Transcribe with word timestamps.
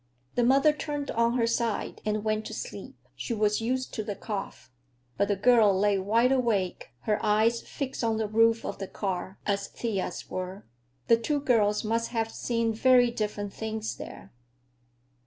The 0.33 0.43
mother 0.43 0.73
turned 0.73 1.11
on 1.11 1.37
her 1.37 1.45
side 1.45 2.01
and 2.05 2.23
went 2.23 2.45
to 2.47 2.55
sleep; 2.55 2.95
she 3.15 3.35
was 3.35 3.61
used 3.61 3.93
to 3.93 4.03
the 4.03 4.15
cough. 4.15 4.71
But 5.15 5.27
the 5.27 5.35
girl 5.35 5.77
lay 5.77 5.99
wide 5.99 6.31
awake, 6.31 6.89
her 7.01 7.23
eyes 7.23 7.61
fixed 7.61 8.03
on 8.03 8.17
the 8.17 8.25
roof 8.27 8.65
of 8.65 8.79
the 8.79 8.87
car, 8.87 9.37
as 9.45 9.67
Thea's 9.67 10.27
were. 10.27 10.65
The 11.05 11.17
two 11.17 11.39
girls 11.39 11.83
must 11.83 12.07
have 12.09 12.31
seen 12.31 12.73
very 12.73 13.11
different 13.11 13.53
things 13.53 13.97
there. 13.97 14.33